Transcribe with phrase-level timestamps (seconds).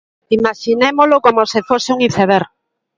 [0.37, 2.47] Imaxinémolo como se fose un iceberg.